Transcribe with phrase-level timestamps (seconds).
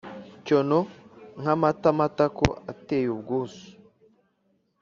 [0.45, 0.79] Cyono
[1.39, 3.65] nkamata matako ateye ubwuzu!